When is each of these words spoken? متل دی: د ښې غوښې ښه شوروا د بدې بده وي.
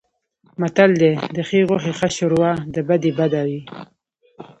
متل 0.61 0.91
دی: 1.01 1.11
د 1.35 1.37
ښې 1.47 1.59
غوښې 1.67 1.93
ښه 1.99 2.07
شوروا 2.17 2.51
د 2.73 2.75
بدې 2.87 3.11
بده 3.19 3.41
وي. 3.47 3.61